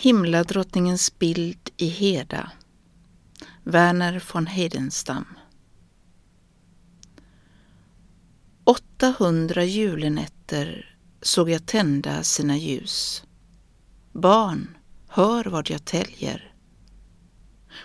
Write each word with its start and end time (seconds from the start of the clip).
Himladrottningens 0.00 1.18
bild 1.18 1.70
i 1.76 1.88
Heda 1.88 2.50
Verner 3.64 4.22
von 4.32 4.46
Heidenstam 4.46 5.24
800 8.64 9.64
julenätter 9.64 10.96
såg 11.22 11.50
jag 11.50 11.66
tända 11.66 12.22
sina 12.22 12.56
ljus. 12.56 13.24
Barn, 14.12 14.76
hör 15.08 15.44
vad 15.44 15.70
jag 15.70 15.84
täljer. 15.84 16.54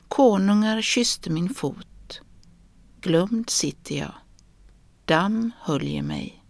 Konungar 0.07 0.81
kysste 0.81 1.29
min 1.29 1.53
fot. 1.53 2.21
Glömd 3.01 3.49
sitter 3.49 3.95
jag. 3.95 4.13
Damm 5.05 5.51
höljer 5.59 6.01
mig. 6.01 6.43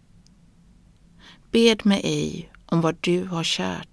Bed 1.52 1.86
mig 1.86 2.02
ej 2.04 2.54
om 2.66 2.82
vad 2.82 2.98
du 3.02 3.26
har 3.26 3.44
kärt 3.44 3.93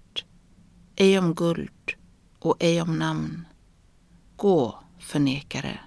ej 1.01 1.19
om 1.19 1.33
guld 1.33 1.93
och 2.39 2.57
ej 2.59 2.81
om 2.81 2.99
namn. 2.99 3.47
Gå, 4.35 4.83
förnekare. 4.99 5.79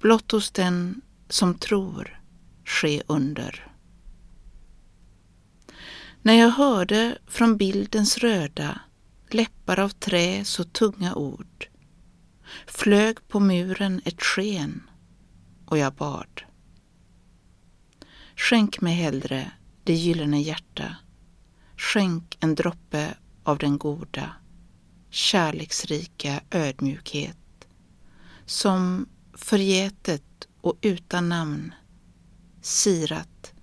Blott 0.00 0.30
hos 0.30 0.50
den 0.50 1.00
som 1.28 1.54
tror 1.54 2.20
ske 2.64 3.02
under. 3.06 3.72
När 6.22 6.34
jag 6.34 6.50
hörde 6.50 7.18
från 7.26 7.56
bildens 7.56 8.18
röda 8.18 8.80
läppar 9.30 9.78
av 9.80 9.88
trä 9.88 10.44
så 10.44 10.64
tunga 10.64 11.14
ord 11.14 11.68
flög 12.66 13.28
på 13.28 13.40
muren 13.40 14.00
ett 14.04 14.22
sken 14.22 14.90
och 15.66 15.78
jag 15.78 15.94
bad. 15.94 16.42
Skänk 18.36 18.80
mig 18.80 18.94
hellre 18.94 19.52
det 19.84 19.94
gyllene 19.94 20.40
hjärta, 20.40 20.96
skänk 21.76 22.36
en 22.40 22.54
droppe 22.54 23.14
av 23.44 23.58
den 23.58 23.78
goda, 23.78 24.30
kärleksrika 25.10 26.40
ödmjukhet 26.50 27.68
som 28.46 29.06
förgätet 29.34 30.48
och 30.60 30.78
utan 30.80 31.28
namn 31.28 31.74
sirat 32.62 33.54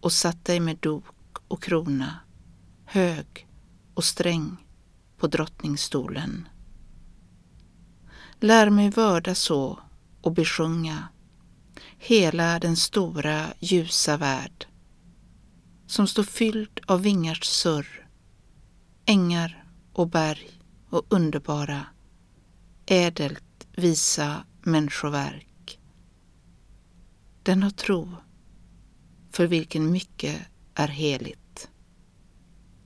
och 0.00 0.12
satt 0.12 0.44
dig 0.44 0.60
med 0.60 0.76
dok 0.76 1.36
och 1.48 1.62
krona, 1.62 2.18
hög 2.84 3.48
och 3.94 4.04
sträng 4.04 4.56
på 5.18 5.26
drottningstolen. 5.26 6.48
Lär 8.40 8.70
mig 8.70 8.90
vörda 8.90 9.34
så 9.34 9.78
och 10.20 10.32
besjunga 10.32 11.08
hela 11.98 12.58
den 12.58 12.76
stora 12.76 13.46
ljusa 13.60 14.16
värld 14.16 14.66
som 15.86 16.06
står 16.06 16.22
fylld 16.22 16.80
av 16.86 17.02
vingars 17.02 17.44
surr 17.44 18.03
ängar 19.06 19.64
och 19.92 20.08
berg 20.08 20.50
och 20.90 21.06
underbara, 21.08 21.86
ädelt 22.86 23.66
visa 23.76 24.44
människoverk. 24.62 25.80
Den 27.42 27.62
har 27.62 27.70
tro, 27.70 28.08
för 29.30 29.46
vilken 29.46 29.90
mycket 29.90 30.40
är 30.74 30.88
heligt. 30.88 31.43